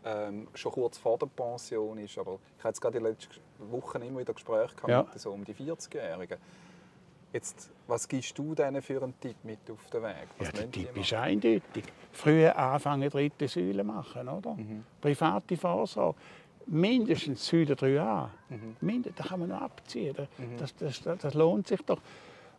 ähm, 0.04 0.48
schon 0.54 0.72
kurz 0.72 0.98
vor 0.98 1.18
der 1.18 1.26
Pension 1.26 1.98
ist, 1.98 2.18
aber 2.18 2.38
ich 2.58 2.64
habe 2.64 2.68
jetzt 2.68 2.80
gerade 2.80 2.98
in 2.98 3.04
den 3.04 3.12
letzten 3.12 3.40
Wochen 3.70 4.02
immer 4.02 4.20
wieder 4.20 4.34
Gespräche 4.34 4.74
gehabt 4.74 4.88
ja. 4.88 5.02
mit 5.02 5.20
so 5.20 5.30
um 5.30 5.44
die 5.44 5.54
40-Jährigen. 5.54 6.38
Jetzt, 7.32 7.70
was 7.86 8.06
gibst 8.06 8.36
du 8.36 8.54
denen 8.54 8.82
für 8.82 9.02
einen 9.02 9.18
Tipp 9.18 9.36
mit 9.42 9.58
auf 9.70 9.88
den 9.90 10.02
Weg? 10.02 10.28
Was 10.38 10.48
ja, 10.48 10.52
der 10.52 10.70
Tipp 10.70 10.96
ist 10.96 11.12
eindeutig. 11.14 11.84
Früher 12.12 12.56
anfangen, 12.58 13.08
dritte 13.08 13.48
Säule 13.48 13.84
machen, 13.84 14.28
oder? 14.28 14.52
Mhm. 14.54 14.84
Private 15.00 15.56
Vorsorge. 15.56 16.18
Mindestens 16.66 17.46
Säule 17.46 17.74
3a. 17.74 18.28
Mhm. 18.50 18.76
Mindest, 18.82 19.18
da 19.18 19.24
kann 19.24 19.40
man 19.40 19.48
noch 19.48 19.62
abziehen. 19.62 20.28
Mhm. 20.36 20.58
Das, 20.58 20.76
das, 20.76 21.00
das, 21.00 21.18
das, 21.18 21.34
lohnt 21.34 21.68
sich 21.68 21.80
doch. 21.82 22.00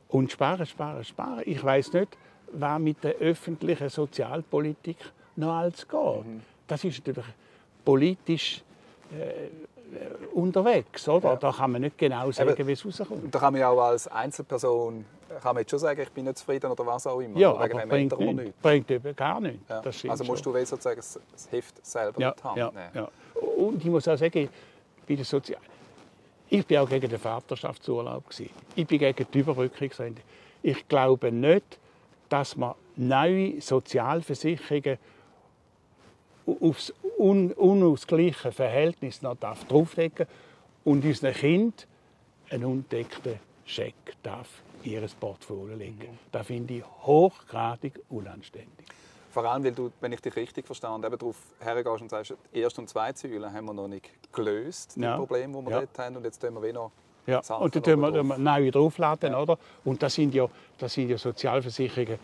Und 0.07 0.31
sparen, 0.31 0.65
sparen, 0.65 1.03
sparen. 1.03 1.43
Ich 1.45 1.63
weiß 1.63 1.93
nicht, 1.93 2.17
was 2.53 2.79
mit 2.79 3.03
der 3.03 3.15
öffentlichen 3.15 3.89
Sozialpolitik 3.89 4.97
noch 5.35 5.53
alles 5.53 5.87
geht. 5.87 6.25
Mhm. 6.25 6.41
Das 6.67 6.83
ist 6.83 7.05
natürlich 7.05 7.29
politisch 7.83 8.61
äh, 9.11 9.49
unterwegs. 10.33 11.07
Oder? 11.07 11.29
Ja. 11.29 11.35
Da 11.35 11.51
kann 11.51 11.71
man 11.71 11.81
nicht 11.81 11.97
genau 11.97 12.31
sagen, 12.31 12.67
wie 12.67 12.71
es 12.71 12.85
rauskommt. 12.85 13.33
Da 13.33 13.39
kann 13.39 13.53
man 13.53 13.61
ja 13.61 13.69
auch 13.69 13.81
als 13.81 14.07
Einzelperson 14.07 15.05
kann 15.41 15.55
man 15.55 15.61
jetzt 15.61 15.71
schon 15.71 15.79
sagen, 15.79 16.01
ich 16.01 16.11
bin 16.11 16.25
nicht 16.25 16.37
zufrieden 16.37 16.71
oder 16.71 16.85
was 16.85 17.07
auch 17.07 17.19
immer. 17.19 17.39
Ja, 17.39 17.53
aber 17.53 17.67
bringt, 17.67 18.17
nicht, 18.19 18.33
nicht. 18.33 18.61
bringt 18.61 18.91
eben 18.91 19.15
gar 19.15 19.39
nichts. 19.39 19.67
Ja. 19.69 19.81
also 20.09 20.23
musst 20.23 20.43
schon. 20.43 20.53
du 20.53 20.65
sozusagen 20.65 20.97
das 20.97 21.51
Heft 21.51 21.85
selber 21.85 22.21
ja, 22.21 22.29
in 22.29 22.35
die 22.37 22.43
Hand 22.43 22.57
ja, 22.57 22.71
nehmen. 22.71 22.89
Ja. 22.93 23.09
Und 23.41 23.83
ich 23.83 23.89
muss 23.89 24.07
auch 24.07 24.17
sagen, 24.17 24.49
bei 25.07 25.15
der 25.15 25.25
Sozial 25.25 25.59
Ich 26.49 26.65
bin 26.65 26.77
auch 26.77 26.89
gegen 26.89 27.09
den 27.09 27.19
Vaterschaftsurlaub. 27.19 28.23
Ich 28.75 28.87
bin 28.87 28.99
gegen 28.99 29.27
die 29.33 29.39
Überbrückungsrente. 29.39 30.21
Ich 30.61 30.87
glaube 30.87 31.31
nicht, 31.31 31.79
dass 32.29 32.55
man 32.55 32.75
neue 32.95 33.61
Sozialversicherungen 33.61 34.97
aufs 36.45 36.93
un 37.17 37.53
unausgleiche 37.53 38.51
Verhältnis 38.51 39.21
noch 39.21 39.37
drauflegen 39.37 40.27
und 40.83 41.05
unseren 41.05 41.33
Kind 41.33 41.87
einen 42.49 42.65
undeckten 42.65 43.39
Scheck 43.65 43.95
darf 44.21 44.61
in 44.83 44.91
ihr 44.91 45.07
Portfolio 45.19 45.75
legen. 45.75 46.11
Mhm. 46.11 46.19
Das 46.31 46.47
finde 46.47 46.75
ich 46.75 46.83
hochgradig 47.03 47.99
unanständig. 48.09 48.87
Vor 49.31 49.45
allem, 49.45 49.63
weil 49.63 49.71
du, 49.71 49.91
wenn 49.99 50.11
ich 50.11 50.21
dich 50.21 50.35
richtig 50.35 50.65
verstanden 50.65 51.05
habe, 51.05 51.17
darauf 51.17 51.37
hergehst 51.59 52.01
und 52.01 52.09
sagst, 52.09 52.35
die 52.53 52.59
erste 52.59 52.81
und 52.81 52.87
zweite 52.87 53.17
Säule 53.17 53.51
haben 53.51 53.65
wir 53.65 53.73
noch 53.73 53.87
nicht 53.87 54.11
gelöst, 54.31 54.95
die 54.95 55.01
ja. 55.01 55.17
Probleme, 55.17 55.57
die 55.57 55.65
wir 55.65 55.71
ja. 55.71 55.79
dort 55.79 55.97
haben, 55.97 56.17
und 56.17 56.25
jetzt 56.25 56.39
tun 56.39 56.53
wir 56.53 56.61
wieder 56.61 56.91
ja. 57.25 57.41
Sachen 57.41 57.63
und 57.63 57.75
dann 57.75 57.83
tun 57.83 58.01
wir, 58.01 58.37
neu 58.37 58.71
draufladen, 58.71 59.31
ja. 59.31 59.41
oder? 59.41 59.57
Und 59.83 60.01
das 60.03 60.15
sind 60.15 60.33
ja, 60.33 60.47
das 60.77 60.93
sind 60.93 61.09
ja 61.09 61.17
Sozialversicherungen 61.17 62.19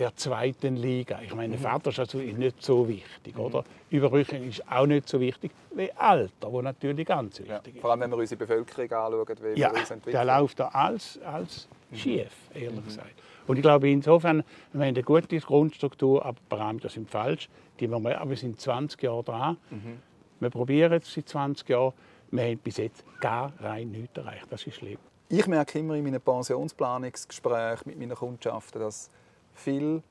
der 0.00 0.16
zweiten 0.16 0.76
Liga. 0.76 1.20
Ich 1.22 1.34
meine, 1.34 1.56
mhm. 1.56 1.60
Vaterschaft 1.60 2.14
ist 2.14 2.38
nicht 2.38 2.62
so 2.62 2.88
wichtig, 2.88 3.34
mhm. 3.34 3.40
oder? 3.40 3.64
Überbrückung 3.90 4.42
ist 4.48 4.66
auch 4.70 4.86
nicht 4.86 5.06
so 5.08 5.20
wichtig 5.20 5.52
wie 5.74 5.92
Alter, 5.92 6.50
wo 6.50 6.62
natürlich 6.62 7.06
ganz 7.06 7.38
wichtig 7.38 7.50
ja. 7.50 7.58
ist. 7.58 7.80
Vor 7.80 7.90
allem, 7.90 8.00
wenn 8.00 8.10
wir 8.10 8.16
unsere 8.16 8.38
Bevölkerung 8.38 8.90
anschauen, 8.90 9.36
wie 9.42 9.60
ja, 9.60 9.70
wir 9.70 9.80
uns 9.80 9.90
entwickeln. 9.90 10.26
der 10.26 10.40
läuft 10.40 10.58
da 10.58 10.68
alles, 10.68 11.20
alles 11.22 11.68
mhm. 11.90 11.96
schief, 11.96 12.32
ehrlich 12.54 12.80
mhm. 12.80 12.84
gesagt. 12.84 13.14
Und 13.46 13.56
ich 13.56 13.62
glaube, 13.62 13.90
insofern, 13.90 14.44
wir 14.72 14.80
haben 14.80 14.88
eine 14.88 15.02
gute 15.02 15.38
Grundstruktur, 15.38 16.24
aber 16.24 16.38
die 16.38 16.48
Parameter 16.48 16.88
sind 16.88 17.10
falsch. 17.10 17.48
Die 17.78 17.88
wir, 17.88 18.20
aber 18.20 18.30
wir 18.30 18.36
sind 18.36 18.60
20 18.60 19.02
Jahre 19.02 19.24
dran. 19.24 19.56
Mhm. 19.70 19.98
Wir 20.38 20.50
probieren 20.50 20.92
es 20.92 21.12
seit 21.12 21.28
20 21.28 21.68
Jahren. 21.68 21.92
Wir 22.30 22.44
haben 22.44 22.58
bis 22.58 22.76
jetzt 22.76 23.04
gar 23.20 23.52
rein 23.60 23.90
nichts 23.90 24.16
erreicht. 24.16 24.46
Das 24.50 24.66
ist 24.66 24.76
schlimm. 24.76 24.98
Ich 25.28 25.46
merke 25.46 25.78
immer 25.78 25.94
in 25.94 26.04
meinen 26.04 26.20
Pensionsplanungsgesprächen 26.20 27.82
mit 27.86 27.98
meinen 27.98 28.16
Kundschaften, 28.16 28.80
dass 28.80 29.10
viel, 29.54 30.02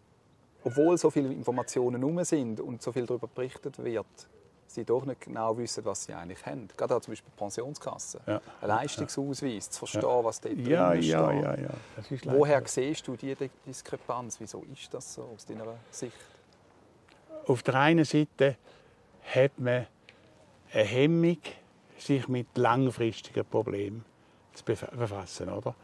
obwohl 0.64 0.98
so 0.98 1.10
viele 1.10 1.32
Informationen 1.32 2.02
herum 2.02 2.24
sind 2.24 2.60
und 2.62 2.82
so 2.82 2.92
viel 2.92 3.06
darüber 3.06 3.28
berichtet 3.28 3.84
wird, 3.84 4.06
sie 4.68 4.86
doch 4.86 5.06
nicht 5.06 5.22
genau 5.22 5.58
wissen, 5.58 5.84
was 5.86 6.06
sie 6.06 6.14
eigentlich 6.14 6.46
haben. 6.46 6.68
Gerade 6.78 6.96
auch 6.96 7.02
zum 7.02 7.12
Beispiel 7.12 7.32
Pensionskasse, 7.36 8.22
ja. 8.26 8.42
ein 8.62 8.68
Leistungsausweis, 8.68 9.70
zu 9.70 9.80
verstehen, 9.80 10.02
ja. 10.04 10.24
was 10.24 10.42
dort 10.42 10.58
ja, 10.58 10.92
drin 10.92 11.04
ja, 11.04 11.32
ja, 11.32 11.56
ja. 11.56 11.70
Woher 12.26 12.62
siehst 12.66 13.08
du 13.08 13.16
diese 13.16 13.50
Diskrepanz? 13.66 14.40
Wieso 14.40 14.64
ist 14.72 14.94
das 14.94 15.16
so 15.16 15.24
aus 15.36 15.46
deiner 15.46 15.66
Sicht? 15.92 16.14
Auf 17.46 17.64
der 17.64 17.76
einen 17.76 18.06
Seite 18.06 18.58
hat 19.34 19.58
man 19.58 19.88
eine 20.72 20.84
Hemmung, 20.84 21.38
sich 22.02 22.28
mit 22.28 22.48
langfristigen 22.58 23.46
Problemen 23.46 24.04
zu 24.54 24.64
befassen. 24.64 25.50
Oder? 25.50 25.76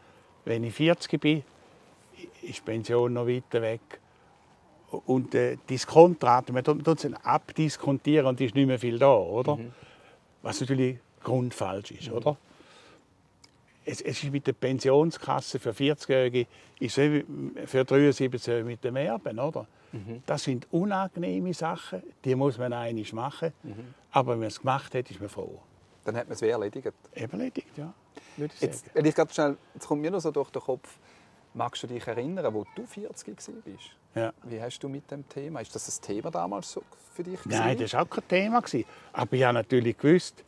Wenn 0.44 0.64
ich 0.64 0.74
40 0.74 1.20
bin, 1.20 1.42
ist 2.42 2.58
die 2.58 2.62
Pension 2.62 3.12
noch 3.12 3.26
weiter 3.26 3.62
weg. 3.62 4.00
Und 4.90 5.34
äh, 5.34 5.56
Diskontrate, 5.68 6.52
man 6.52 6.62
tut 6.62 7.04
es 7.04 7.12
abdiskontieren 7.24 8.26
und 8.26 8.40
ist 8.40 8.54
nicht 8.54 8.66
mehr 8.66 8.78
viel 8.78 8.98
da, 8.98 9.14
oder? 9.14 9.56
Mhm. 9.56 9.72
Was 10.42 10.60
natürlich 10.60 10.98
grundfalsch 11.22 11.90
ist, 11.90 12.08
mhm. 12.08 12.14
oder? 12.14 12.36
Es, 13.84 14.00
es, 14.00 14.22
ist 14.22 14.32
mit 14.32 14.46
der 14.46 14.52
Pensionskasse 14.52 15.58
für 15.58 15.70
40-Jährige 15.70 16.46
für 17.66 17.84
73 17.84 18.64
mit 18.64 18.82
dem 18.82 18.96
Erben, 18.96 19.38
oder? 19.38 19.66
Mhm. 19.92 20.22
Das 20.26 20.44
sind 20.44 20.66
unangenehme 20.72 21.52
Sachen, 21.54 22.02
die 22.24 22.34
muss 22.34 22.58
man 22.58 22.72
eigentlich 22.72 23.12
machen. 23.12 23.52
Mhm. 23.62 23.94
Aber 24.12 24.32
wenn 24.32 24.40
man 24.40 24.48
es 24.48 24.60
gemacht 24.60 24.94
hat, 24.94 25.10
ist 25.10 25.20
man 25.20 25.28
froh. 25.28 25.60
Dann 26.06 26.16
hat 26.16 26.28
man 26.28 26.34
es 26.34 26.42
wie 26.42 26.48
erledigt? 26.48 26.92
Erledigt, 27.12 27.76
ja. 27.76 27.92
Ich 28.36 28.60
jetzt, 28.60 28.86
wenn 28.94 29.04
ich 29.04 29.14
schnell, 29.32 29.56
jetzt 29.74 29.88
kommt 29.88 30.02
mir 30.02 30.10
noch 30.12 30.20
so 30.20 30.30
durch 30.30 30.50
den 30.50 30.62
Kopf, 30.62 30.98
magst 31.52 31.82
du 31.82 31.88
dich 31.88 32.06
erinnern, 32.06 32.54
wo 32.54 32.64
du 32.76 32.86
40 32.86 33.36
warst? 33.36 33.90
Ja. 34.14 34.32
Wie 34.44 34.62
hast 34.62 34.78
du 34.78 34.88
mit 34.88 35.10
dem 35.10 35.28
Thema? 35.28 35.60
Ist 35.60 35.74
das 35.74 35.98
ein 35.98 36.02
Thema 36.02 36.30
damals 36.30 36.70
so 36.70 36.82
für 37.12 37.24
dich? 37.24 37.42
Gewesen? 37.42 37.58
Nein, 37.58 37.76
das 37.76 37.92
war 37.92 38.02
auch 38.02 38.10
kein 38.10 38.28
Thema. 38.28 38.62
Aber 39.12 39.32
ich 39.32 39.42
habe 39.42 39.54
natürlich 39.54 39.98
gewusst, 39.98 40.44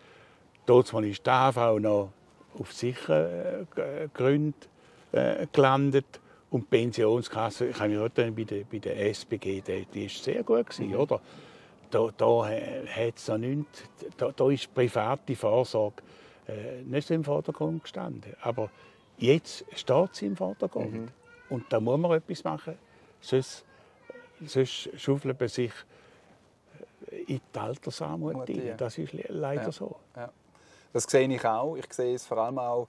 dort 0.65 0.93
ist 0.93 1.27
die 1.27 1.31
AV 1.31 1.81
noch 1.81 2.12
auf 2.57 2.73
sicher 2.73 3.62
äh, 3.62 4.09
Gründe 4.15 4.57
äh, 5.11 5.49
gelandet. 5.53 6.21
Und 6.50 6.62
die 6.62 6.67
Pensionskasse, 6.79 7.67
ich 7.67 7.81
habe 7.81 7.88
mich 7.88 8.12
bei 8.33 8.45
der, 8.45 8.65
bei 8.65 8.79
der 8.79 9.11
SBG, 9.11 9.61
die, 9.61 9.87
die 9.93 10.07
ist 10.07 10.23
sehr 10.23 10.45
gut 10.45 10.71
gewesen, 10.71 10.91
mhm. 10.91 11.00
oder? 11.00 11.21
Da, 11.90 12.11
da, 12.16 12.50
äh, 12.50 13.12
noch 13.28 13.38
nichts, 13.38 13.83
da, 14.16 14.30
da 14.30 14.50
ist 14.50 14.73
private 14.75 15.35
Vorsorge 15.35 16.02
äh, 16.49 16.83
nicht 16.83 17.09
so 17.09 17.14
im 17.14 17.25
Vordergrund 17.25 17.83
gestanden. 17.83 18.35
Aber 18.40 18.71
jetzt 19.18 19.64
steht 19.75 20.14
sie 20.14 20.26
im 20.26 20.37
Vordergrund. 20.37 20.92
Mhm. 20.92 21.09
Und 21.50 21.64
da 21.73 21.80
muss 21.80 21.99
man 21.99 22.12
etwas 22.12 22.45
machen. 22.45 22.75
Sonst, 23.21 23.64
sonst 24.45 24.90
schaufelt 24.97 25.38
man 25.38 25.49
sich 25.49 25.73
in 27.26 27.40
die 27.54 27.59
Altersarmut 27.59 28.49
rein. 28.49 28.75
Das 28.76 28.99
ist 28.99 29.12
leider 29.28 29.64
ja. 29.64 29.73
so. 29.73 29.97
Ja. 30.16 30.30
Das 30.92 31.04
sehe 31.04 31.28
ich 31.28 31.45
auch. 31.45 31.76
Ich 31.76 31.92
sehe 31.92 32.14
es 32.14 32.25
vor 32.25 32.38
allem 32.38 32.59
auch, 32.59 32.88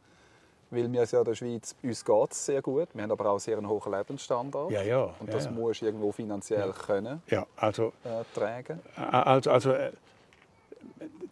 weil 0.71 0.91
wir 0.91 1.03
ja 1.03 1.19
in 1.19 1.25
der 1.25 1.35
Schweiz, 1.35 1.75
uns 1.81 2.05
geht 2.05 2.31
es 2.31 2.45
sehr 2.45 2.61
gut. 2.61 2.89
Wir 2.93 3.03
haben 3.03 3.11
aber 3.11 3.31
auch 3.31 3.39
sehr 3.39 3.57
einen 3.57 3.67
hohen 3.67 3.91
Lebensstandard. 3.91 4.71
Ja, 4.71 4.81
ja. 4.83 5.13
Und 5.19 5.33
das 5.33 5.45
ja, 5.45 5.51
muss 5.51 5.81
irgendwo 5.81 6.11
finanziell 6.11 6.67
ja. 6.67 6.73
können 6.73 7.21
ja, 7.27 7.45
also, 7.55 7.93
äh, 8.03 8.23
tragen. 8.33 8.79
Also, 8.95 9.51
also 9.51 9.71
äh, 9.71 9.91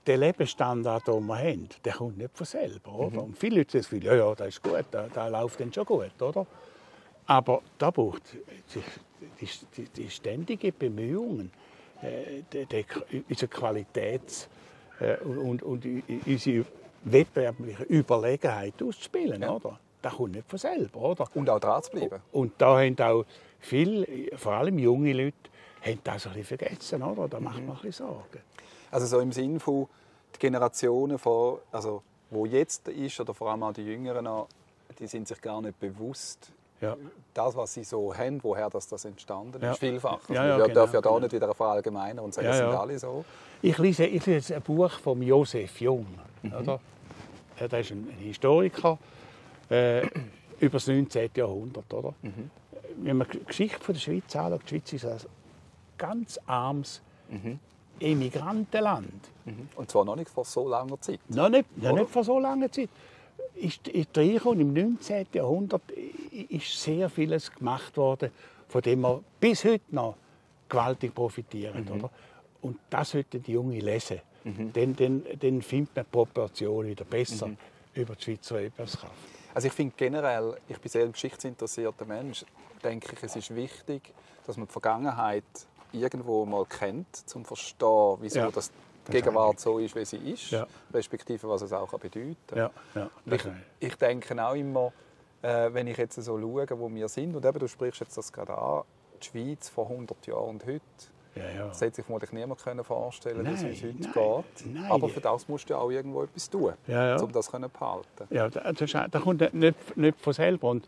der 0.05 0.17
Lebensstandard, 0.17 1.07
den 1.07 1.25
wir 1.25 1.37
haben, 1.37 1.69
der 1.83 1.93
kommt 1.93 2.17
nicht 2.17 2.35
von 2.35 2.45
selber. 2.45 2.93
Oder? 2.93 3.17
Mhm. 3.17 3.23
Und 3.29 3.37
viele 3.37 3.57
Leute 3.57 3.81
sagen, 3.81 4.01
ja, 4.01 4.15
ja, 4.15 4.33
das 4.33 4.47
ist 4.47 4.63
gut, 4.63 4.85
da, 4.91 5.07
da 5.13 5.27
läuft 5.27 5.59
dann 5.59 5.71
schon 5.71 5.85
gut. 5.85 6.21
Oder? 6.21 6.47
Aber 7.27 7.61
da 7.77 7.91
braucht 7.91 8.23
die, 8.73 9.47
die, 9.75 9.89
die 9.89 10.09
ständige 10.09 10.71
Bemühungen, 10.71 11.51
äh, 12.01 12.41
die, 12.51 12.65
die, 12.65 12.85
unsere 13.29 13.51
Qualitäts- 13.51 14.47
äh, 14.99 15.17
und, 15.17 15.61
und, 15.61 15.85
unsere 16.25 16.65
wettbewerbliche 17.11 17.83
Überlegenheit 17.83 18.81
auszuspielen. 18.81 19.41
Ja. 19.41 19.51
Oder? 19.51 19.79
Das 20.01 20.13
kommt 20.13 20.33
nicht 20.33 20.49
von 20.49 20.59
selber. 20.59 20.99
Oder? 20.99 21.27
Und 21.33 21.49
auch 21.49 21.59
dran 21.59 21.83
zu 21.83 21.91
bleiben. 21.91 22.21
Und 22.31 22.53
da 22.57 22.79
haben 22.79 22.99
auch 22.99 23.25
viele, 23.59 24.05
vor 24.37 24.53
allem 24.53 24.79
junge 24.79 25.13
Leute, 25.13 25.35
haben 25.81 25.99
das 26.03 26.27
ein 26.27 26.33
bisschen 26.33 26.57
vergessen. 26.57 27.03
Oder? 27.03 27.27
Da 27.27 27.39
macht 27.39 27.65
man 27.65 27.75
ein 27.75 27.81
bisschen 27.81 28.07
Sorgen. 28.07 28.41
Also 28.91 29.05
so 29.07 29.19
im 29.19 29.31
Sinne 29.31 29.59
von 29.59 29.87
die 30.35 30.39
Generationen, 30.39 31.17
von, 31.17 31.59
also, 31.71 32.03
wo 32.29 32.45
jetzt 32.45 32.87
ist, 32.87 33.19
oder 33.19 33.33
vor 33.33 33.51
allem 33.51 33.63
auch 33.63 33.73
die 33.73 33.85
Jüngeren, 33.85 34.27
die 34.99 35.07
sind 35.07 35.27
sich 35.27 35.41
gar 35.41 35.61
nicht 35.61 35.79
bewusst, 35.79 36.51
ja. 36.81 36.95
das, 37.33 37.55
was 37.55 37.73
sie 37.73 37.83
so 37.83 38.15
haben, 38.15 38.43
woher 38.43 38.69
das, 38.69 38.87
das 38.87 39.05
entstanden 39.05 39.61
ja. 39.61 39.71
ist, 39.71 39.79
vielfach. 39.79 40.19
Also 40.21 40.33
ja, 40.33 40.45
ja, 40.45 40.57
man 40.57 40.67
genau, 40.67 40.81
darf 40.81 40.93
ja 40.93 41.01
da 41.01 41.09
genau. 41.09 41.19
nicht 41.21 41.33
wieder 41.33 41.53
verallgemeinern 41.53 42.23
und 42.23 42.33
sagen, 42.33 42.47
ja, 42.47 42.53
es 42.53 42.57
sind 42.59 42.67
alle 42.67 42.99
so. 42.99 43.25
Ich 43.61 43.77
lese, 43.77 44.05
ich 44.05 44.25
lese 44.25 44.55
ein 44.55 44.61
Buch 44.61 44.91
von 44.91 45.21
Josef 45.21 45.81
Jung. 45.81 46.05
Mhm. 46.43 46.53
Oder? 46.53 46.79
Er 47.59 47.79
ist 47.79 47.91
ein 47.91 48.07
Historiker 48.19 48.97
äh, 49.69 50.05
über 50.59 50.73
das 50.73 50.87
19. 50.87 51.29
Jahrhundert. 51.35 51.91
Oder? 51.93 52.13
Mhm. 52.21 52.49
Wenn 52.97 53.17
man 53.17 53.27
die 53.31 53.43
Geschichte 53.43 53.79
von 53.79 53.93
der 53.93 53.99
Schweiz 53.99 54.35
anschaut, 54.35 54.61
die 54.63 54.69
Schweiz 54.69 54.93
ist 54.93 55.05
ein 55.05 55.17
ganz 55.97 56.39
armes 56.45 57.01
mhm. 57.29 57.59
Emigrantenland. 57.99 59.29
Mhm. 59.45 59.69
Und 59.75 59.89
zwar 59.89 60.05
noch 60.05 60.15
nicht 60.15 60.29
vor 60.29 60.45
so 60.45 60.67
langer 60.67 60.99
Zeit. 61.01 61.19
Noch 61.29 61.49
nicht, 61.49 61.65
noch 61.77 61.93
nicht 61.93 62.09
vor 62.09 62.23
so 62.23 62.39
langer 62.39 62.71
Zeit. 62.71 62.89
Ist, 63.55 63.87
ist 63.87 64.15
und 64.17 64.59
im 64.59 64.73
19. 64.73 65.27
Jahrhundert 65.33 65.81
ist 66.49 66.81
sehr 66.81 67.09
vieles 67.09 67.51
gemacht 67.51 67.97
worden, 67.97 68.29
von 68.67 68.81
dem 68.81 69.01
wir 69.01 69.23
bis 69.39 69.63
heute 69.63 69.83
noch 69.89 70.15
gewaltig 70.69 71.15
profitieren. 71.15 71.85
Mhm. 71.85 71.91
Oder? 71.91 72.09
Und 72.61 72.77
das 72.89 73.11
sollten 73.11 73.41
die 73.41 73.53
Jungen 73.53 73.79
lesen. 73.79 74.19
Mhm. 74.47 74.73
Dann, 74.73 74.95
dann, 74.95 75.23
dann 75.39 75.61
findet 75.61 75.95
man 75.95 76.05
die 76.05 76.11
Proportion 76.11 76.87
wieder 76.87 77.05
besser 77.05 77.47
mhm. 77.47 77.57
über 77.93 78.15
die 78.15 78.23
Schweizer 78.23 78.55
Wirtschaftskraft. 78.55 79.13
Also 79.53 79.67
ich 79.67 79.73
finde 79.73 79.93
generell, 79.97 80.57
ich 80.67 80.79
bin 80.79 80.89
sehr 80.89 81.03
ein 81.03 81.11
geschichtsinteressierter 81.11 82.05
Mensch, 82.05 82.45
denke 82.83 83.13
ich, 83.13 83.23
es 83.23 83.35
ist 83.35 83.55
wichtig, 83.55 84.13
dass 84.45 84.55
man 84.57 84.67
die 84.67 84.71
Vergangenheit 84.71 85.43
irgendwo 85.91 86.45
mal 86.45 86.65
kennt, 86.65 87.07
um 87.33 87.43
zu 87.43 87.43
verstehen, 87.43 88.17
wieso 88.21 88.39
ja. 88.39 88.51
das 88.51 88.71
die 89.07 89.11
Gegenwart 89.13 89.59
so 89.59 89.79
ist, 89.79 89.95
wie 89.95 90.05
sie 90.05 90.17
ist, 90.17 90.51
ja. 90.51 90.67
respektive 90.93 91.47
was 91.47 91.61
es 91.61 91.73
auch 91.73 91.89
bedeuten 91.97 92.35
kann. 92.47 92.57
Ja. 92.57 92.71
Ja. 92.93 93.09
Ich, 93.25 93.43
ich, 93.79 93.95
denke 93.95 94.45
auch 94.45 94.53
immer, 94.53 94.91
äh, 95.41 95.73
wenn 95.73 95.87
ich 95.87 95.97
jetzt 95.97 96.15
so 96.15 96.39
schaue, 96.39 96.67
wo 96.71 96.93
wir 96.93 97.07
sind, 97.07 97.35
und 97.35 97.45
eben, 97.45 97.59
du 97.59 97.67
sprichst 97.67 98.01
jetzt 98.01 98.17
das 98.17 98.31
gerade 98.31 98.57
an, 98.57 98.83
die 99.21 99.25
Schweiz 99.25 99.69
vor 99.69 99.89
100 99.89 100.27
Jahren 100.27 100.49
und 100.49 100.65
heute, 100.65 100.81
ja, 101.37 101.59
ja. 101.59 101.67
Das 101.67 101.81
hätte 101.81 101.97
sich 101.97 102.05
vermutlich 102.05 102.31
niemand 102.31 102.59
vorstellen 102.59 103.37
können, 103.37 103.61
wie 103.61 103.71
es 103.71 103.83
heute 103.83 103.95
nein, 103.99 104.11
geht. 104.13 104.73
Nein. 104.73 104.91
Aber 104.91 105.09
für 105.09 105.21
das 105.21 105.47
musst 105.47 105.69
du 105.69 105.75
auch 105.75 105.89
irgendwo 105.89 106.23
etwas 106.23 106.49
tun, 106.49 106.73
ja, 106.87 107.09
ja. 107.09 107.21
um 107.21 107.31
das 107.31 107.45
zu 107.45 107.59
behalten. 107.59 108.27
Ja, 108.29 108.49
das, 108.49 108.91
das 109.11 109.21
kommt 109.21 109.53
nicht, 109.53 109.97
nicht 109.97 110.19
von 110.19 110.33
selber. 110.33 110.69
Und 110.69 110.87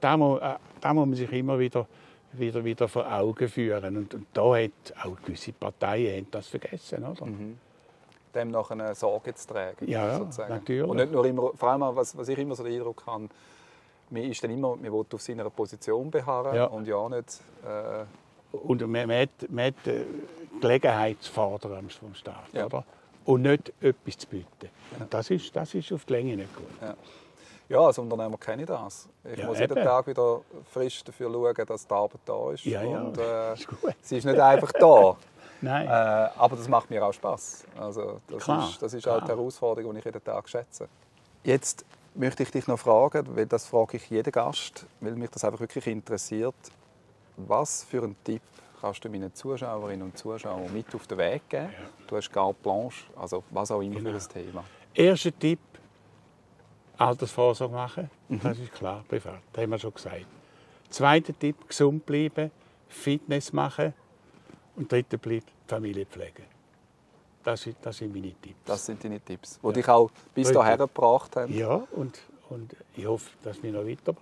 da 0.00 0.16
muss, 0.16 0.40
da 0.80 0.94
muss 0.94 1.06
man 1.06 1.14
sich 1.14 1.32
immer 1.32 1.58
wieder 1.58 1.86
wieder, 2.32 2.64
wieder 2.64 2.88
vor 2.88 3.10
Augen 3.10 3.48
führen. 3.48 3.96
Und, 3.96 4.14
und 4.14 4.26
da 4.32 4.56
hat 4.56 4.70
auch 5.02 5.16
gewisse 5.24 5.52
Parteien 5.52 6.26
das 6.30 6.48
vergessen. 6.48 7.04
Oder? 7.04 7.26
Mhm. 7.26 7.58
dem 8.34 8.50
nach 8.50 8.70
einer 8.70 8.94
Sorge 8.94 9.34
zu 9.34 9.48
tragen. 9.48 9.88
Ja, 9.88 10.18
sozusagen. 10.18 10.52
natürlich. 10.52 10.88
Und 10.90 10.96
nicht 10.96 11.12
nur 11.12 11.24
immer, 11.24 11.52
vor 11.54 11.70
allem, 11.70 11.96
was, 11.96 12.16
was 12.16 12.28
ich 12.28 12.38
immer 12.38 12.54
so 12.54 12.64
den 12.64 12.74
Eindruck 12.74 13.04
habe, 13.06 13.28
man 14.10 14.22
ist 14.22 14.42
dann 14.42 14.50
immer, 14.50 14.76
man 14.76 14.92
will 14.92 15.04
auf 15.12 15.22
seiner 15.22 15.48
Position 15.50 16.10
beharren 16.10 16.54
Ja. 16.54 16.64
und 16.66 16.86
ja 16.86 17.08
nicht... 17.08 17.40
Äh, 17.64 18.04
Und 18.52 18.80
man, 18.82 19.06
man, 19.06 19.22
hat, 19.22 19.30
man 19.50 19.66
hat 19.66 19.86
äh, 19.86 20.04
Gelegenheit 20.60 21.22
zu 21.22 21.32
fordern 21.32 21.88
vom 21.90 22.14
Staat. 22.14 22.52
Ja. 22.52 22.66
Oder? 22.66 22.84
Und 23.24 23.42
nicht 23.42 23.72
etwas 23.80 24.18
zu 24.18 24.26
bieten. 24.26 24.70
Und 24.98 25.12
das 25.12 25.30
ist, 25.30 25.54
das 25.54 25.74
ist 25.74 25.92
auf 25.92 26.04
die 26.06 26.12
Länge 26.14 26.36
nicht 26.36 26.54
gut. 26.56 26.66
ja, 27.68 27.78
als 27.78 27.98
Unternehmer 27.98 28.38
kenne 28.38 28.62
ich 28.62 28.68
das. 28.68 29.08
Ich 29.30 29.38
Ja, 29.38 29.46
muss 29.46 29.58
jeden 29.58 29.76
eben. 29.76 29.84
Tag 29.86 30.06
wieder 30.06 30.40
frisch 30.72 31.04
dafür 31.04 31.30
schauen, 31.30 31.66
dass 31.66 31.86
die 31.86 31.94
Arbeit 31.94 32.20
da 32.24 32.52
ist. 32.52 32.64
Ja, 32.64 32.82
ja, 32.82 33.00
Und, 33.02 33.18
äh, 33.18 33.52
ist 33.54 33.68
sie 34.00 34.16
ist 34.16 34.24
nicht 34.24 34.40
einfach 34.40 34.72
da. 34.72 35.16
Nein. 35.60 35.86
Äh, 35.86 35.90
aber 35.90 36.56
das 36.56 36.68
macht 36.68 36.88
mir 36.88 37.04
auch 37.04 37.12
Spaß. 37.12 37.64
Also 37.78 38.20
das 38.28 38.44
Klar, 38.44 38.68
ist, 38.70 38.80
das 38.80 38.94
ist 38.94 39.06
auch 39.08 39.20
die. 39.22 39.28
Herausforderung, 39.28 39.92
die 39.92 39.98
ich 39.98 40.04
jeden 40.04 40.24
Tag 40.24 40.48
schätze. 40.48 40.88
Jetzt 41.44 41.84
möchte 42.14 42.44
ich 42.44 42.50
dich 42.50 42.66
noch 42.66 42.78
fragen, 42.78 43.26
weil 43.36 43.46
das 43.46 43.66
frage 43.66 43.96
ich 43.98 44.08
jeden 44.08 44.32
Gast, 44.32 44.86
weil 45.00 45.12
mich 45.16 45.30
das 45.30 45.44
einfach 45.44 45.60
wirklich 45.60 45.86
interessiert. 45.88 46.54
Was 47.46 47.84
für 47.84 48.02
einen 48.02 48.16
Tipp 48.24 48.42
kannst 48.80 49.04
du 49.04 49.08
meinen 49.08 49.32
Zuschauerinnen 49.34 50.02
und 50.02 50.18
Zuschauern 50.18 50.72
mit 50.72 50.92
auf 50.94 51.06
den 51.06 51.18
Weg 51.18 51.48
geben? 51.48 51.70
Du 52.06 52.16
hast 52.16 52.32
carte 52.32 52.56
blanche, 52.62 53.04
also 53.16 53.44
was 53.50 53.70
auch 53.70 53.80
immer 53.80 53.96
Genau. 53.96 54.18
für 54.18 54.38
ein 54.40 54.44
Thema. 54.46 54.64
Erster 54.94 55.38
Tipp: 55.38 55.60
Altersvorsorge 56.96 57.74
machen. 57.74 58.10
Das 58.28 58.58
ist 58.58 58.72
klar, 58.72 59.04
privat. 59.08 59.40
Das 59.52 59.62
haben 59.62 59.70
wir 59.70 59.78
schon 59.78 59.94
gesagt. 59.94 60.26
Zweiter 60.90 61.38
Tipp: 61.38 61.68
gesund 61.68 62.04
bleiben, 62.04 62.50
Fitness 62.88 63.52
machen. 63.52 63.94
Und 64.76 64.90
dritter 64.90 65.20
Tipp: 65.20 65.44
Familie 65.66 66.06
pflegen. 66.06 66.44
Das 67.44 67.62
sind, 67.62 67.76
das 67.82 67.96
sind 67.96 68.12
meine 68.12 68.32
Tipps. 68.34 68.58
Das 68.64 68.84
sind 68.84 69.02
deine 69.04 69.20
Tipps, 69.20 69.60
die 69.62 69.72
dich 69.72 69.88
auch 69.88 70.10
bis 70.34 70.50
dahin 70.52 70.76
gebracht 70.78 71.36
haben. 71.36 71.56
Ja, 71.56 71.82
und, 71.92 72.18
und 72.50 72.74
ich 72.96 73.06
hoffe, 73.06 73.30
dass 73.42 73.62
wir 73.62 73.72
noch 73.72 73.86
weiter 73.86 74.14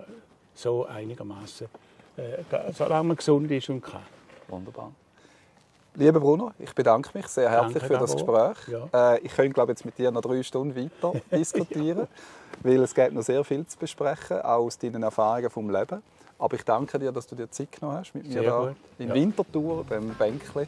so 0.55 0.85
einigermaßen, 0.87 1.67
äh, 2.17 2.73
solange 2.73 3.09
man 3.09 3.17
gesund 3.17 3.51
ist 3.51 3.69
und 3.71 3.81
kann. 3.83 4.03
Wunderbar. 4.49 4.93
Lieber 5.95 6.21
Bruno, 6.21 6.53
ich 6.59 6.75
bedanke 6.75 7.09
mich 7.15 7.27
sehr 7.27 7.49
herzlich 7.51 7.83
Danke, 7.83 7.95
für 7.95 7.99
das. 8.01 8.13
Gespräch. 8.13 8.57
Ja. 8.69 9.15
Äh, 9.15 9.21
ich 9.21 9.35
könnte 9.35 9.53
glaube 9.55 9.73
jetzt 9.73 9.85
mit 9.85 9.97
dir 9.97 10.11
noch 10.11 10.21
drei 10.21 10.43
Stunden 10.43 10.77
weiter 10.77 11.13
diskutieren, 11.33 12.07
weil 12.63 12.83
es 12.83 12.95
gibt 12.95 13.13
noch 13.13 13.23
sehr 13.23 13.43
viel 13.45 13.67
zu 13.67 13.79
besprechen, 13.79 14.41
auch 14.43 14.65
aus 14.67 14.79
deinen 14.79 15.03
Erfahrungen 15.03 15.49
vom 15.51 15.71
Leben. 15.71 16.03
Aber 16.39 16.55
ich 16.55 16.65
danke 16.65 16.99
dir, 16.99 17.13
dass 17.13 17.27
du 17.27 17.35
dir 17.35 17.51
Zeit 17.51 17.73
genommen 17.73 17.97
hast 17.99 18.15
mit 18.15 18.27
mir 18.27 18.33
Sehr 18.35 18.43
da 18.43 18.59
gut. 18.67 18.77
in 18.99 19.09
Ja. 19.09 19.15
Winterthur, 19.15 19.85
beim 19.89 20.09
Bänkli, 20.11 20.67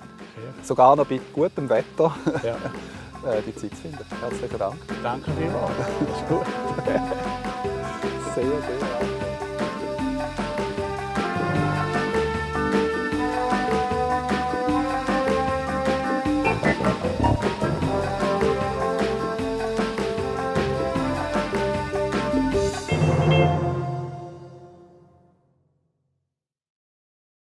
sogar 0.63 0.97
noch 0.97 1.07
bei 1.07 1.21
gutem 1.35 1.69
Wetter 1.69 2.15
Ja. 2.43 2.57
äh, 3.31 3.43
die 3.47 3.55
Zeit 3.55 3.71
zu 3.73 3.83
finden. 3.83 3.99
Herzlichen 4.19 4.59
Dank. 4.59 4.77
Danke. 5.03 5.31
Das 5.77 6.19
ist 6.19 6.29
gut. 6.29 6.47
Sehr, 8.35 8.45
sehr. 8.45 9.08